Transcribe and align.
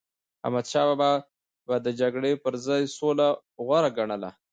احمدشاه 0.45 0.85
بابا 0.89 1.11
به 1.67 1.75
د 1.85 1.87
جګړی 1.99 2.31
پر 2.43 2.53
ځای 2.65 2.81
سوله 2.97 3.27
غوره 3.65 3.89
ګڼله. 3.97 4.29